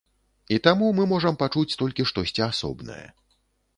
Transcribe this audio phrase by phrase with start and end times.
[0.55, 3.03] І таму мы можам пачуць толькі штосьці асобнае.